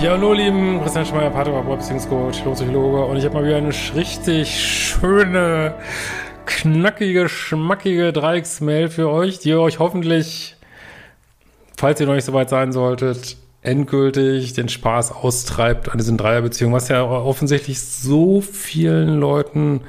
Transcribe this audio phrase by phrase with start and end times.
[0.00, 4.48] Ja, hallo lieben, Christian Schmeier, Pateraport, Beziehungscoach, Psychologe und ich habe mal wieder eine richtig
[4.48, 5.74] schöne,
[6.46, 10.54] knackige, schmackige Dreiecksmail für euch, die euch hoffentlich,
[11.76, 16.76] falls ihr noch nicht so weit sein solltet, endgültig den Spaß austreibt an diesen Dreierbeziehungen,
[16.76, 19.80] was ja offensichtlich so vielen Leuten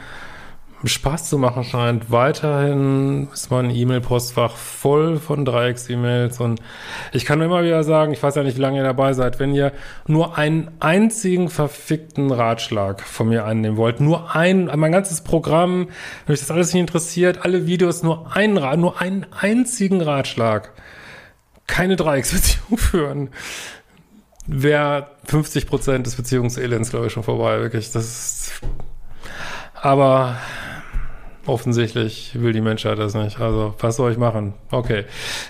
[0.85, 2.09] Spaß zu machen scheint.
[2.09, 6.61] Weiterhin ist mein E-Mail-Postfach voll von Dreiecks-E-Mails und
[7.11, 9.39] ich kann nur immer wieder sagen, ich weiß ja nicht, wie lange ihr dabei seid,
[9.39, 9.73] wenn ihr
[10.07, 15.89] nur einen einzigen verfickten Ratschlag von mir annehmen wollt, nur ein, mein ganzes Programm,
[16.25, 20.71] wenn euch das alles nicht interessiert, alle Videos, nur einen, nur einen einzigen Ratschlag,
[21.67, 23.30] keine Dreiecksbeziehung führen,
[24.47, 27.91] wäre 50 Prozent des Beziehungselends, glaube ich, schon vorbei, wirklich.
[27.91, 28.61] Das ist,
[29.81, 30.38] aber
[31.50, 33.39] Offensichtlich will die Menschheit das nicht.
[33.42, 34.53] Also, was soll ich machen?
[34.69, 35.05] Okay.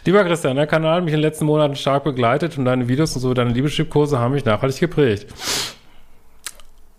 [0.06, 3.14] Lieber Christian, der Kanal hat mich in den letzten Monaten stark begleitet und deine Videos
[3.16, 5.28] und so, deine Liebeschip-Kurse haben mich nachhaltig geprägt.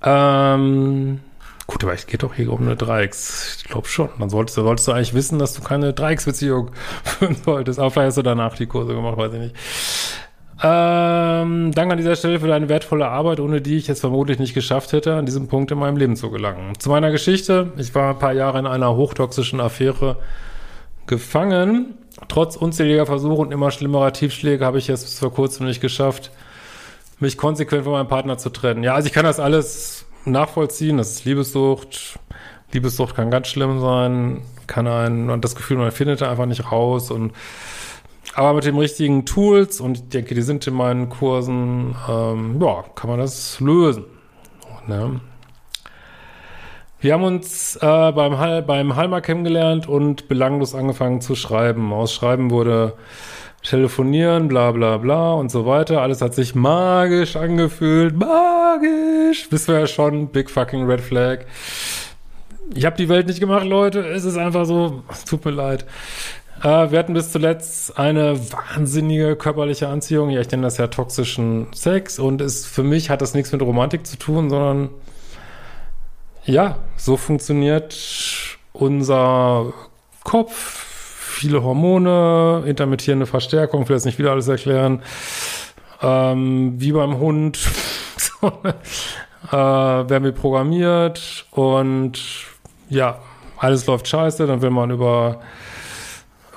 [0.03, 1.21] Ähm,
[1.67, 3.61] gut, aber es geht doch hier um eine Dreiecks.
[3.63, 4.11] Ich glaube schon.
[4.19, 6.71] Dann solltest, solltest du eigentlich wissen, dass du keine Dreiecksbeziehung
[7.03, 7.79] führen solltest.
[7.79, 9.57] Aber vielleicht hast du danach die Kurse gemacht, weiß ich nicht.
[10.63, 14.53] Ähm, danke an dieser Stelle für deine wertvolle Arbeit, ohne die ich es vermutlich nicht
[14.53, 16.79] geschafft hätte, an diesem Punkt in meinem Leben zu gelangen.
[16.79, 17.73] Zu meiner Geschichte.
[17.79, 20.17] Ich war ein paar Jahre in einer hochtoxischen Affäre
[21.07, 21.95] gefangen.
[22.29, 26.31] Trotz unzähliger Versuche und immer schlimmerer Tiefschläge habe ich es bis vor kurzem nicht geschafft,
[27.19, 28.83] mich konsequent von meinem Partner zu trennen.
[28.83, 30.99] Ja, also ich kann das alles nachvollziehen.
[30.99, 32.19] Das ist Liebessucht.
[32.73, 37.11] Liebessucht kann ganz schlimm sein, kann ein, und das Gefühl, man findet einfach nicht raus
[37.11, 37.33] und
[38.35, 42.85] aber mit den richtigen Tools, und ich denke, die sind in meinen Kursen, ähm, ja,
[42.95, 44.05] kann man das lösen.
[44.87, 45.21] Ne?
[47.01, 51.93] Wir haben uns äh, beim, Hall, beim Halmer kennengelernt und belanglos angefangen zu schreiben.
[51.93, 52.95] Aus Schreiben wurde
[53.63, 56.03] telefonieren, bla bla bla und so weiter.
[56.03, 58.17] Alles hat sich magisch angefühlt.
[58.17, 59.51] Magisch!
[59.51, 61.41] Wissen wir ja schon, big fucking red flag.
[62.75, 64.01] Ich habe die Welt nicht gemacht, Leute.
[64.01, 65.87] Es ist einfach so, es tut mir leid.
[66.63, 70.31] Äh, wir hatten bis zuletzt eine wahnsinnige körperliche Anziehung.
[70.31, 72.19] Ja, ich nenne das ja toxischen Sex.
[72.19, 74.91] Und es, für mich hat das nichts mit Romantik zu tun, sondern
[76.45, 77.97] ja, so funktioniert
[78.73, 79.73] unser
[80.25, 80.87] Kopf.
[81.21, 85.03] Viele Hormone, intermittierende Verstärkung, ich will jetzt nicht wieder alles erklären.
[86.03, 87.59] Ähm, wie beim Hund.
[89.51, 92.21] äh, werden wir programmiert und
[92.89, 93.19] ja,
[93.57, 95.41] alles läuft scheiße, dann will man über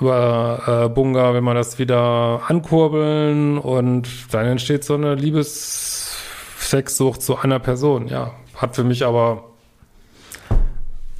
[0.00, 7.38] über äh, Bunga, wenn man das wieder ankurbeln und dann entsteht so eine Liebessexsucht zu
[7.38, 8.08] einer Person.
[8.08, 9.44] Ja, hat für mich aber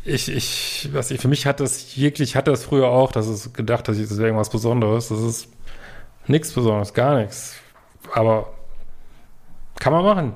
[0.04, 3.54] ich, ich, was ich, für mich hat das jeglich, hatte das früher auch, dass es
[3.54, 5.08] gedacht, dass ich, das irgendwas Besonderes.
[5.08, 5.48] Das ist
[6.26, 7.56] nichts Besonderes, gar nichts.
[8.12, 8.52] Aber
[9.78, 10.32] kann man machen.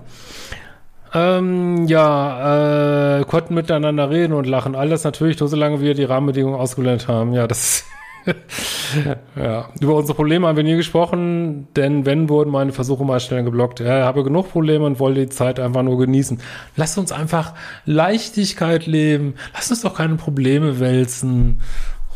[1.15, 4.75] Ähm, ja, äh, konnten miteinander reden und lachen.
[4.75, 7.33] Alles natürlich nur so lange, wir die Rahmenbedingungen ausgeblendet haben.
[7.33, 7.85] Ja, das
[9.37, 13.45] ja, über unsere Probleme haben wir nie gesprochen, denn wenn wurden meine Versuche mal schnell
[13.45, 13.81] geblockt.
[13.81, 16.41] Ich habe genug Probleme und wollte die Zeit einfach nur genießen.
[16.77, 19.35] Lass uns einfach Leichtigkeit leben.
[19.55, 21.61] Lass uns doch keine Probleme wälzen.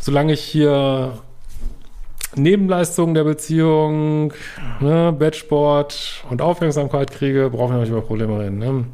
[0.01, 1.13] Solange ich hier
[2.35, 4.33] Nebenleistungen der Beziehung,
[4.81, 8.59] ne, Bettsport und Aufmerksamkeit kriege, brauchen wir nicht über Probleme reden.
[8.59, 8.85] Ne?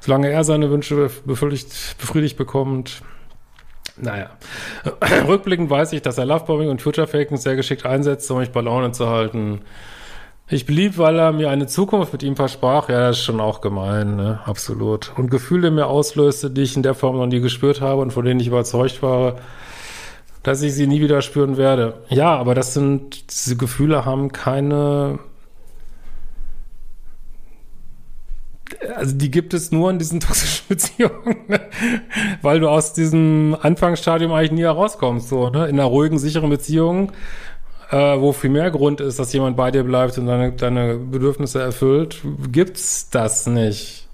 [0.00, 3.02] Solange er seine Wünsche befriedigt, befriedigt bekommt,
[3.96, 4.30] naja.
[5.26, 8.60] Rückblickend weiß ich, dass er Lovebombing und Future Faking sehr geschickt einsetzt, um mich bei
[8.60, 9.60] Laune zu halten.
[10.48, 12.88] Ich blieb, weil er mir eine Zukunft mit ihm versprach.
[12.88, 14.38] Ja, das ist schon auch gemein, ne?
[14.44, 15.12] Absolut.
[15.16, 18.24] Und Gefühle mir auslöste, die ich in der Form noch nie gespürt habe und von
[18.24, 19.36] denen ich überzeugt war,
[20.44, 21.94] dass ich sie nie wieder spüren werde.
[22.08, 25.18] Ja, aber das sind, diese Gefühle haben keine
[28.94, 31.60] also die gibt es nur in diesen toxischen Beziehungen, ne?
[32.42, 35.28] weil du aus diesem Anfangsstadium eigentlich nie herauskommst.
[35.28, 35.66] So, ne?
[35.66, 37.12] In einer ruhigen, sicheren Beziehung,
[37.90, 41.60] äh, wo viel mehr Grund ist, dass jemand bei dir bleibt und deine, deine Bedürfnisse
[41.60, 44.08] erfüllt, gibt's das nicht.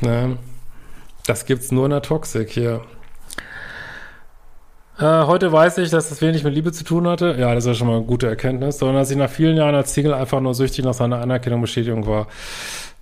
[0.00, 0.38] Ne?
[1.26, 2.82] Das gibt's nur in der Toxik hier.
[4.98, 7.36] Äh, heute weiß ich, dass das wenig mit Liebe zu tun hatte.
[7.38, 9.74] Ja, das ist ja schon mal eine gute Erkenntnis, sondern dass ich nach vielen Jahren
[9.74, 12.26] als Single einfach nur süchtig nach seiner Anerkennung Bestätigung war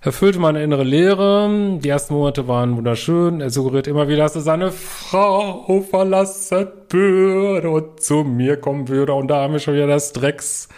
[0.01, 1.77] erfüllte meine innere Leere.
[1.81, 3.41] Die ersten Monate waren wunderschön.
[3.41, 9.13] Er suggeriert immer wieder, dass er seine Frau verlassen würde und zu mir kommen würde.
[9.13, 10.69] Und da haben wir schon wieder das Drecks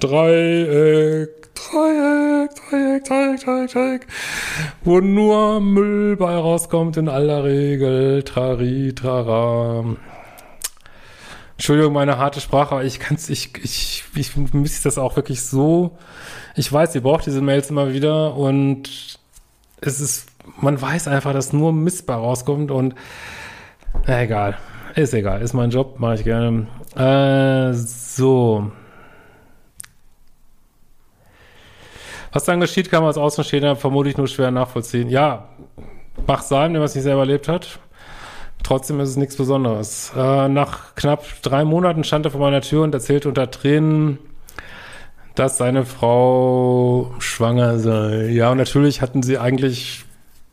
[0.00, 4.06] Dreieck, Dreieck, Dreieck, Dreieck, Dreieck, Dreieck,
[4.82, 8.24] wo nur Müll bei rauskommt in aller Regel.
[8.24, 9.84] Trari, trara.
[11.64, 15.96] Entschuldigung, meine harte Sprache, aber ich kann's, ich, ich, ich vermisse das auch wirklich so.
[16.56, 19.18] Ich weiß, ihr braucht diese Mails immer wieder und
[19.80, 20.28] es ist,
[20.60, 22.94] man weiß einfach, dass nur Missbar rauskommt und
[24.06, 24.58] na, egal.
[24.94, 26.66] Ist egal, ist mein Job, mache ich gerne.
[26.96, 28.70] Äh, so.
[32.30, 35.08] Was dann geschieht, kann man als Außenstehender vermutlich nur schwer nachvollziehen.
[35.08, 35.48] Ja,
[36.26, 37.78] mach sein, wenn man es nicht selber erlebt hat.
[38.64, 40.10] Trotzdem ist es nichts Besonderes.
[40.16, 44.18] Äh, nach knapp drei Monaten stand er vor meiner Tür und erzählte unter Tränen,
[45.34, 48.30] dass seine Frau schwanger sei.
[48.30, 50.04] Ja, und natürlich hatten sie eigentlich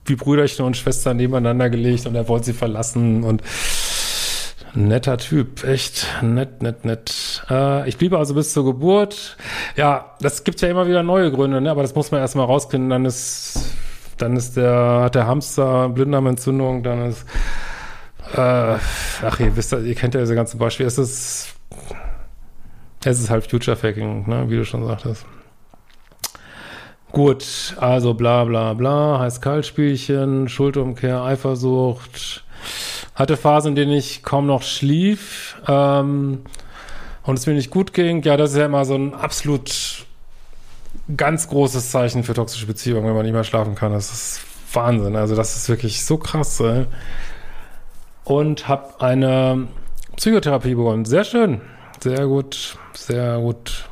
[0.06, 3.44] wie Brüderchen und Schwestern nebeneinander gelegt und er wollte sie verlassen und
[4.74, 7.46] Netter Typ, echt nett, nett, nett.
[7.50, 9.36] Äh, ich bliebe also bis zur Geburt.
[9.76, 11.70] Ja, das gibt ja immer wieder neue Gründe, ne?
[11.70, 12.90] aber das muss man erstmal rauskriegen.
[12.90, 13.60] Dann ist,
[14.18, 17.26] dann ist der, hat der Hamster Blinddarmentzündung, dann ist,
[18.34, 18.78] äh,
[19.24, 20.88] ach, ihr wisst, ihr kennt ja diese ganzen Beispiele.
[20.88, 21.56] Es ist,
[23.04, 24.50] es ist halt Future Faking, ne?
[24.50, 25.26] wie du schon sagtest.
[27.12, 32.46] Gut, also bla bla bla, Heiß-Kalt-Spielchen, Schuldumkehr, Eifersucht,
[33.16, 36.44] hatte Phasen, in denen ich kaum noch schlief ähm,
[37.24, 38.22] und es mir nicht gut ging.
[38.24, 40.06] Ja, das ist ja immer so ein absolut
[41.18, 43.92] ganz großes Zeichen für toxische Beziehungen, wenn man nicht mehr schlafen kann.
[43.92, 44.42] Das ist
[44.74, 45.18] Wahnsinn.
[45.18, 46.62] Also das ist wirklich so krass.
[46.62, 46.86] Ey.
[48.32, 49.68] Und habe eine
[50.16, 51.04] Psychotherapie begonnen.
[51.04, 51.60] Sehr schön.
[52.00, 52.78] Sehr gut.
[52.94, 53.90] Sehr gut.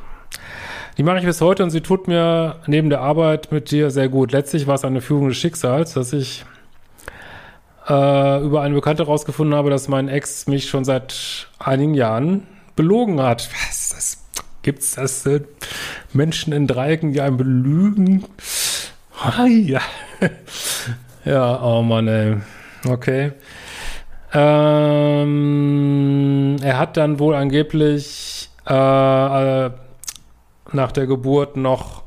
[0.96, 4.08] Die mache ich bis heute und sie tut mir neben der Arbeit mit dir sehr
[4.08, 4.32] gut.
[4.32, 6.46] Letztlich war es eine Führung des Schicksals, dass ich
[7.86, 12.46] äh, über eine Bekannte rausgefunden habe, dass mein Ex mich schon seit einigen Jahren
[12.76, 13.46] belogen hat.
[13.68, 14.24] Was das?
[14.62, 15.26] Gibt's das?
[15.26, 15.42] Äh,
[16.14, 18.24] Menschen in Dreiecken, die einen belügen?
[19.22, 19.82] Oh, ja.
[21.26, 22.36] ja, oh Mann, ey.
[22.88, 23.32] Okay.
[24.32, 25.76] Ähm,
[26.62, 29.70] er hat dann wohl angeblich äh, äh,
[30.72, 32.04] nach der Geburt noch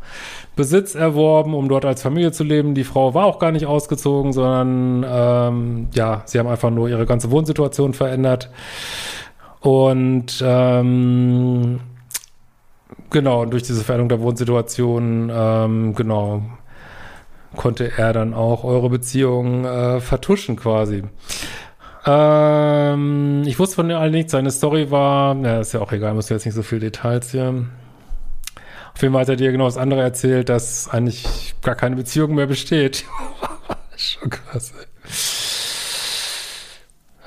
[0.55, 2.75] Besitz erworben, um dort als Familie zu leben.
[2.75, 7.05] Die Frau war auch gar nicht ausgezogen, sondern ähm, ja, sie haben einfach nur ihre
[7.05, 8.49] ganze Wohnsituation verändert.
[9.59, 11.79] Und ähm,
[13.09, 16.43] genau, durch diese Veränderung der Wohnsituation, ähm, genau,
[17.55, 21.03] konnte er dann auch eure Beziehung äh, vertuschen quasi.
[22.05, 24.31] Ähm, ich wusste von allen nichts.
[24.31, 27.65] Seine Story war, ja, ist ja auch egal, muss jetzt nicht so viel Details hier.
[28.93, 32.35] Auf jeden Fall hat er dir genau das andere erzählt, dass eigentlich gar keine Beziehung
[32.35, 33.05] mehr besteht.
[33.95, 34.85] Schon krass, ey.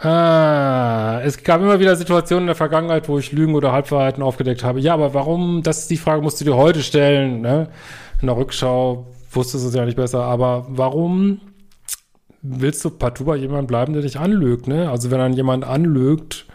[0.03, 4.63] Ah, es gab immer wieder Situationen in der Vergangenheit, wo ich Lügen oder Halbwahrheiten aufgedeckt
[4.63, 4.79] habe.
[4.79, 5.63] Ja, aber warum?
[5.63, 7.41] Das ist die Frage, musst du dir heute stellen.
[7.41, 7.69] Ne?
[8.21, 10.23] In der Rückschau wusstest du es ja nicht besser.
[10.23, 11.41] Aber warum
[12.49, 14.67] willst du partout bei jemandem bleiben, der dich anlügt?
[14.67, 14.91] Ne?
[14.91, 16.47] Also wenn dann jemand anlügt,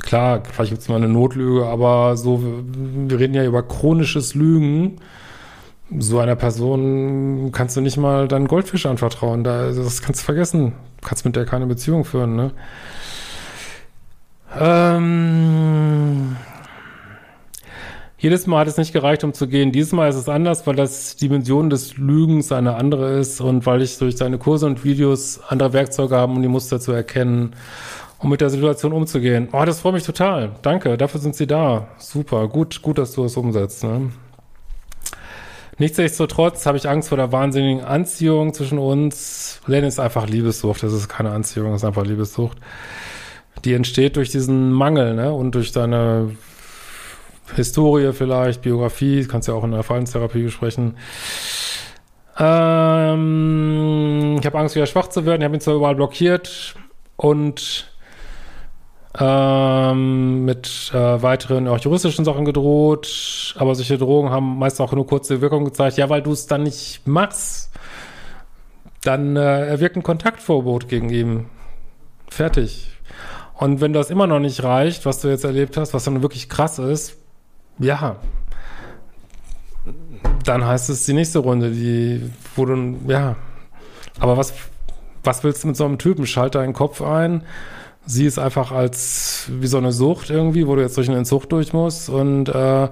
[0.00, 4.96] klar, vielleicht gibt es mal eine Notlüge, aber so, wir reden ja über chronisches Lügen.
[5.98, 9.44] So einer Person kannst du nicht mal deinen Goldfisch anvertrauen.
[9.44, 10.72] Da, das kannst du vergessen.
[11.00, 12.50] Du kannst mit der keine Beziehung führen, ne?
[14.58, 16.36] Ähm,
[18.22, 19.72] jedes Mal hat es nicht gereicht, um zu gehen.
[19.72, 23.82] Dieses Mal ist es anders, weil das Dimension des Lügens eine andere ist und weil
[23.82, 27.56] ich durch seine Kurse und Videos andere Werkzeuge habe, um die Muster zu erkennen
[28.20, 29.48] um mit der Situation umzugehen.
[29.50, 30.52] Oh, das freut mich total.
[30.62, 31.88] Danke, dafür sind Sie da.
[31.98, 33.82] Super, gut, gut, dass du es umsetzt.
[33.82, 34.12] Ne?
[35.78, 39.60] Nichtsdestotrotz habe ich Angst vor der wahnsinnigen Anziehung zwischen uns.
[39.66, 42.58] Len ist einfach Liebessucht, das ist keine Anziehung, das ist einfach Liebessucht.
[43.64, 45.32] Die entsteht durch diesen Mangel ne?
[45.32, 46.30] und durch deine
[47.56, 50.96] Historie vielleicht, Biografie, kannst ja auch in der Verhaltenstherapie besprechen.
[52.38, 55.42] Ähm, ich habe Angst, wieder schwach zu werden.
[55.42, 56.74] Ich habe ihn zwar überall blockiert
[57.16, 57.86] und
[59.18, 65.06] ähm, mit äh, weiteren auch juristischen Sachen gedroht, aber solche Drohungen haben meist auch nur
[65.06, 65.98] kurze Wirkung gezeigt.
[65.98, 67.70] Ja, weil du es dann nicht machst,
[69.02, 71.46] dann äh, erwirkt ein Kontaktverbot gegen ihn.
[72.30, 72.88] Fertig.
[73.54, 76.48] Und wenn das immer noch nicht reicht, was du jetzt erlebt hast, was dann wirklich
[76.48, 77.21] krass ist,
[77.78, 78.16] ja,
[80.44, 83.36] dann heißt es die nächste Runde, die, wo du, ja,
[84.18, 84.54] aber was,
[85.24, 86.26] was willst du mit so einem Typen?
[86.26, 87.42] Schalt deinen Kopf ein,
[88.06, 91.48] sie ist einfach als wie so eine Sucht irgendwie, wo du jetzt durch eine Entzug
[91.48, 92.88] durch musst und äh,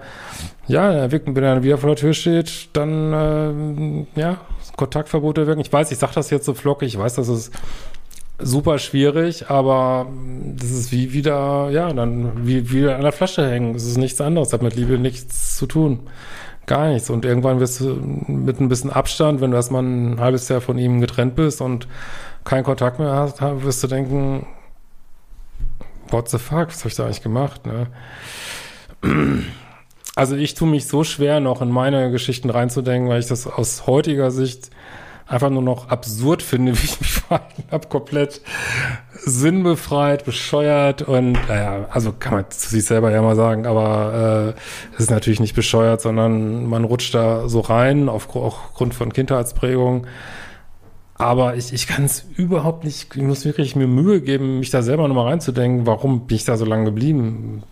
[0.67, 4.39] ja, wenn er wieder vor der Tür steht, dann äh, ja,
[4.77, 5.61] Kontaktverbote wirken.
[5.61, 7.53] Ich weiß, ich sag das jetzt so flockig, ich weiß, das ist
[8.43, 10.07] super schwierig, aber
[10.57, 13.75] das ist wie wieder, ja, dann wie wieder an der Flasche hängen.
[13.75, 16.01] Es ist nichts anderes, hat mit Liebe nichts zu tun.
[16.67, 17.11] Gar nichts.
[17.11, 17.95] Und irgendwann wirst du
[18.27, 21.89] mit ein bisschen Abstand, wenn du erstmal ein halbes Jahr von ihm getrennt bist und
[22.45, 24.47] keinen Kontakt mehr hast, wirst du denken,
[26.11, 27.87] what the fuck, was habe ich da eigentlich gemacht, ne?
[30.17, 33.87] Also ich tue mich so schwer, noch in meine Geschichten reinzudenken, weil ich das aus
[33.87, 34.71] heutiger Sicht
[35.31, 38.43] einfach nur noch absurd finde, wie ich mich verhalten habe, komplett
[39.15, 44.95] sinnbefreit, bescheuert und naja, also kann man zu sich selber ja mal sagen, aber äh,
[44.95, 50.07] es ist natürlich nicht bescheuert, sondern man rutscht da so rein, auf, aufgrund von Kindheitsprägung.
[51.15, 54.81] Aber ich, ich kann es überhaupt nicht, ich muss wirklich mir Mühe geben, mich da
[54.81, 57.63] selber nochmal reinzudenken, warum bin ich da so lange geblieben?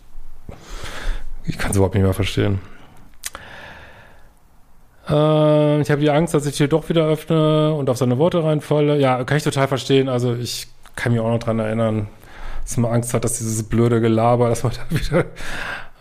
[1.44, 2.60] Ich kann es überhaupt nicht mehr verstehen.
[5.08, 8.42] Äh, ich habe die Angst, dass ich hier doch wieder öffne und auf seine Worte
[8.42, 8.98] reinfalle.
[8.98, 10.08] Ja, kann ich total verstehen.
[10.08, 12.08] Also ich kann mich auch noch dran erinnern,
[12.62, 15.24] dass man Angst hat, dass dieses blöde Gelaber, dass man da wieder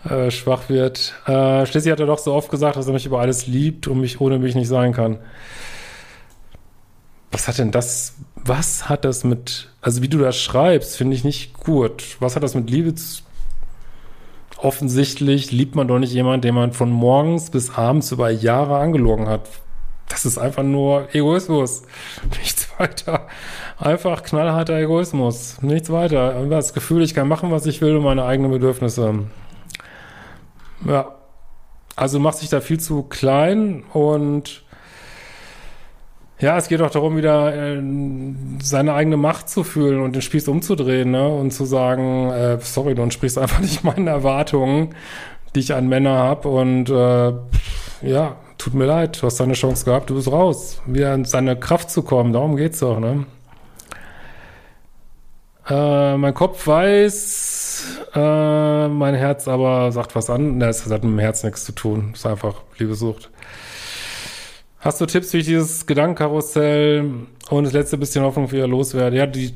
[0.09, 1.13] äh, schwach wird.
[1.25, 4.01] Äh, schließlich hat er doch so oft gesagt, dass er mich über alles liebt und
[4.01, 5.19] mich ohne mich nicht sein kann.
[7.31, 11.23] Was hat denn das, was hat das mit, also wie du das schreibst, finde ich
[11.23, 12.17] nicht gut.
[12.19, 13.23] Was hat das mit Liebe zu
[14.57, 19.27] offensichtlich liebt man doch nicht jemanden, den man von morgens bis abends über Jahre angelogen
[19.27, 19.41] hat.
[20.09, 21.83] Das ist einfach nur Egoismus.
[22.39, 23.27] Nichts weiter.
[23.77, 25.61] Einfach knallharter Egoismus.
[25.61, 26.45] Nichts weiter.
[26.49, 29.25] Das Gefühl, ich kann machen, was ich will und meine eigenen Bedürfnisse.
[30.85, 31.13] Ja.
[31.95, 34.63] Also macht sich da viel zu klein und
[36.39, 37.81] ja, es geht auch darum, wieder äh,
[38.61, 41.27] seine eigene Macht zu fühlen und den Spieß umzudrehen, ne?
[41.27, 44.95] Und zu sagen, äh, sorry, du entsprichst einfach nicht meinen Erwartungen,
[45.55, 46.49] die ich an Männer habe.
[46.49, 47.33] Und äh,
[48.07, 50.79] ja, tut mir leid, du hast deine Chance gehabt, du bist raus.
[50.85, 53.25] Wieder in seine Kraft zu kommen, darum geht's doch, ne?
[55.69, 60.59] Äh, mein Kopf weiß, äh, mein Herz aber sagt was an.
[60.59, 62.11] Ne, es hat mit dem Herz nichts zu tun.
[62.13, 63.29] Es ist einfach Liebesucht.
[64.79, 67.09] Hast du Tipps, wie ich dieses Gedankenkarussell
[67.49, 69.17] und das letzte bisschen Hoffnung wieder loswerde?
[69.17, 69.51] Ja, die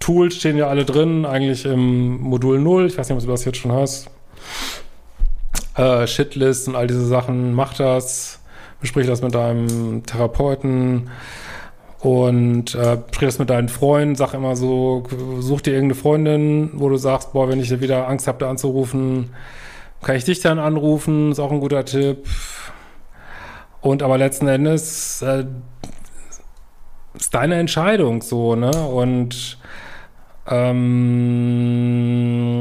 [0.00, 2.86] Tools stehen ja alle drin, eigentlich im Modul 0.
[2.86, 4.10] Ich weiß nicht, ob du das jetzt schon hast.
[5.76, 7.54] Äh, Shitlist und all diese Sachen.
[7.54, 8.40] Mach das.
[8.80, 11.08] Besprich das mit deinem Therapeuten.
[12.00, 14.16] Und äh, sprich das mit deinen Freunden.
[14.16, 15.04] Sag immer so,
[15.38, 19.30] such dir irgendeine Freundin, wo du sagst, boah, wenn ich wieder Angst habe, da anzurufen,
[20.02, 21.30] kann ich dich dann anrufen.
[21.30, 22.26] Ist auch ein guter Tipp
[23.84, 25.44] und aber letzten Endes äh,
[27.12, 28.70] ist deine Entscheidung so, ne?
[28.70, 29.58] Und
[30.46, 31.04] ähm,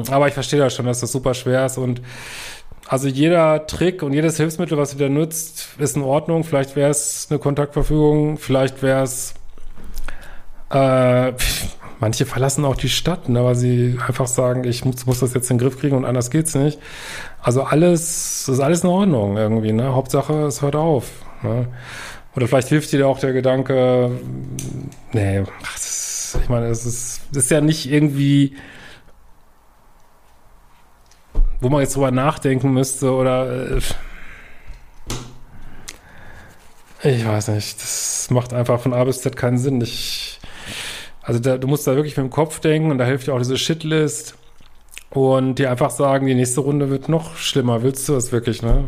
[0.09, 2.01] aber ich verstehe das schon, dass das super schwer ist und
[2.87, 6.43] also jeder Trick und jedes Hilfsmittel, was du da nutzt, ist in Ordnung.
[6.43, 9.33] Vielleicht wäre es eine Kontaktverfügung, vielleicht wäre es
[10.71, 11.31] äh,
[12.03, 15.49] manche verlassen auch die Stadt, ne, weil sie einfach sagen, ich muss, muss das jetzt
[15.49, 16.77] in den Griff kriegen und anders geht's nicht.
[17.41, 19.95] Also alles, ist alles in Ordnung irgendwie, ne?
[19.95, 21.11] Hauptsache, es hört auf.
[21.43, 21.69] Ne?
[22.35, 24.11] Oder vielleicht hilft dir auch der Gedanke,
[25.13, 28.57] nee, ach, das, ich meine, es ist, ist ja nicht irgendwie,
[31.61, 33.79] wo man jetzt drüber nachdenken müsste oder äh,
[37.15, 39.79] ich weiß nicht, das macht einfach von A bis Z keinen Sinn.
[39.79, 40.41] Ich
[41.23, 43.39] also da, du musst da wirklich mit dem Kopf denken und da hilft dir auch
[43.39, 44.35] diese Shitlist
[45.09, 47.81] und dir einfach sagen, die nächste Runde wird noch schlimmer.
[47.81, 48.85] Willst du das wirklich, ne?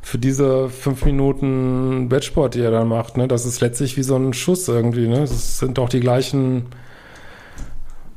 [0.00, 3.26] Für diese fünf Minuten Bettsport, die er dann macht, ne?
[3.26, 5.20] Das ist letztlich wie so ein Schuss irgendwie, ne?
[5.20, 6.66] Das sind doch die gleichen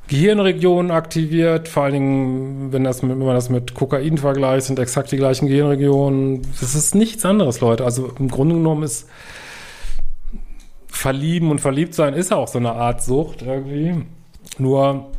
[0.08, 4.80] Gehirnregionen aktiviert, vor allen Dingen, wenn, das mit, wenn man das mit Kokain vergleicht, sind
[4.80, 6.44] exakt die gleichen Gehirnregionen.
[6.62, 7.84] Das ist nichts anderes, Leute.
[7.84, 9.08] Also im Grunde genommen ist
[10.98, 14.06] verlieben und verliebt sein ist auch so eine Art Sucht irgendwie.
[14.58, 15.12] Nur,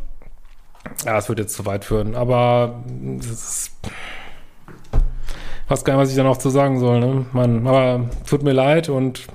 [1.05, 2.83] ja, es wird jetzt zu weit führen, aber
[3.19, 3.71] das
[5.69, 7.27] ist, gar nicht, was ich da noch zu sagen soll, ne?
[7.33, 9.27] Mann, aber tut mir leid und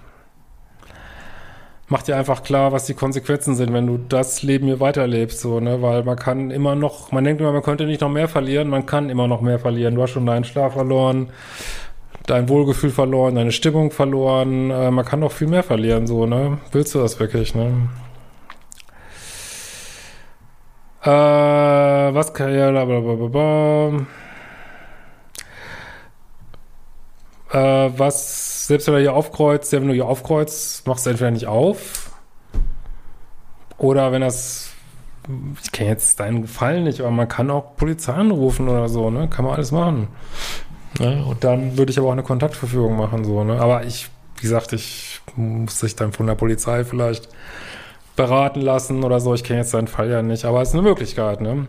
[1.87, 5.59] mach dir einfach klar, was die Konsequenzen sind, wenn du das Leben hier weiterlebst, so,
[5.59, 5.81] ne?
[5.81, 8.85] Weil man kann immer noch, man denkt immer, man könnte nicht noch mehr verlieren, man
[8.85, 9.95] kann immer noch mehr verlieren.
[9.95, 11.29] Du hast schon deinen Schlaf verloren,
[12.25, 14.71] dein Wohlgefühl verloren, deine Stimmung verloren.
[14.71, 16.59] Äh, man kann noch viel mehr verlieren, so, ne?
[16.71, 17.89] Willst du das wirklich, ne?
[21.03, 24.05] Äh, was kann ja, blablabla.
[27.51, 31.47] Äh, was, selbst wenn er hier aufkreuzt, wenn du hier aufkreuzt, machst du entweder nicht
[31.47, 32.11] auf.
[33.77, 34.71] Oder wenn das,
[35.61, 39.27] ich kenne jetzt deinen Gefallen nicht, aber man kann auch Polizei anrufen oder so, ne?
[39.27, 40.07] Kann man alles machen.
[40.99, 41.23] Ne?
[41.25, 43.59] Und dann würde ich aber auch eine Kontaktverfügung machen, so, ne?
[43.59, 47.29] Aber ich, wie gesagt, ich muss sich dann von der Polizei vielleicht
[48.15, 49.33] beraten lassen oder so.
[49.33, 51.67] Ich kenne jetzt seinen Fall ja nicht, aber es ist eine Möglichkeit, ne?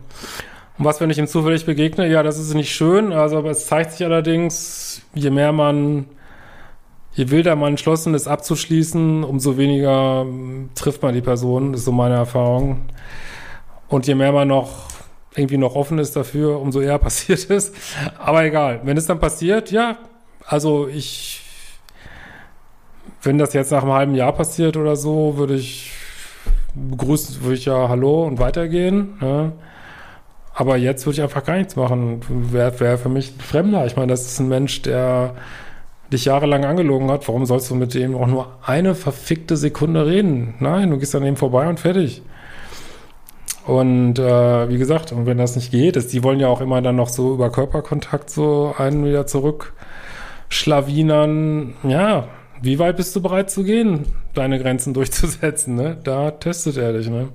[0.76, 2.08] Und was, wenn ich ihm zufällig begegne?
[2.08, 3.12] Ja, das ist nicht schön.
[3.12, 6.06] Also, aber es zeigt sich allerdings, je mehr man,
[7.12, 10.26] je wilder man entschlossen ist abzuschließen, umso weniger
[10.74, 12.86] trifft man die Person, ist so meine Erfahrung.
[13.88, 14.88] Und je mehr man noch
[15.36, 17.74] irgendwie noch offen ist dafür, umso eher passiert ist.
[18.18, 19.98] Aber egal, wenn es dann passiert, ja,
[20.46, 21.42] also ich,
[23.22, 25.92] wenn das jetzt nach einem halben Jahr passiert oder so, würde ich
[26.74, 29.16] begrüßen, würde ich ja Hallo und weitergehen.
[29.20, 29.52] Ne?
[30.54, 32.20] Aber jetzt würde ich einfach gar nichts machen.
[32.28, 33.86] Wäre wär für mich ein Fremder.
[33.86, 35.34] Ich meine, das ist ein Mensch, der
[36.12, 37.26] dich jahrelang angelogen hat.
[37.26, 40.54] Warum sollst du mit dem auch nur eine verfickte Sekunde reden?
[40.60, 42.22] Nein, du gehst an ihm vorbei und fertig.
[43.66, 46.83] Und äh, wie gesagt, und wenn das nicht geht, ist, die wollen ja auch immer
[46.83, 51.73] dann noch so über Körperkontakt so einen wieder zurückschlawinern.
[51.83, 52.28] Ja,
[52.61, 54.04] wie weit bist du bereit zu gehen,
[54.35, 55.76] deine Grenzen durchzusetzen?
[55.76, 55.97] Ne?
[56.04, 57.09] Da testet er dich.
[57.09, 57.28] Ne?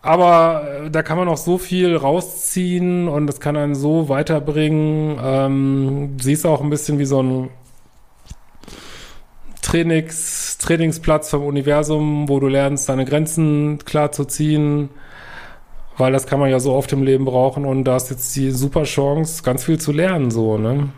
[0.00, 5.18] Aber äh, da kann man auch so viel rausziehen und das kann einen so weiterbringen.
[5.22, 7.50] Ähm, siehst auch ein bisschen wie so ein
[9.68, 14.88] Trainings, Trainingsplatz vom Universum, wo du lernst, deine Grenzen klar zu ziehen,
[15.98, 18.50] weil das kann man ja so oft im Leben brauchen und da ist jetzt die
[18.50, 20.88] super Chance, ganz viel zu lernen, so, ne?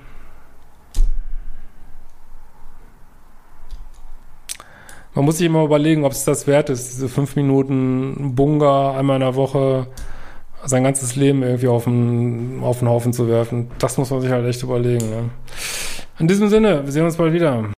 [5.16, 9.16] Man muss sich immer überlegen, ob es das wert ist, diese fünf Minuten Bunga einmal
[9.16, 9.88] in der Woche
[10.64, 13.68] sein ganzes Leben irgendwie auf den, auf den Haufen zu werfen.
[13.80, 15.10] Das muss man sich halt echt überlegen.
[15.10, 15.30] Ne?
[16.20, 17.70] In diesem Sinne, wir sehen uns bald wieder.